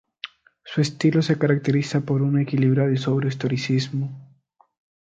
[0.63, 4.09] Su estilo se caracteriza por un equilibrado y sobrio historicismo.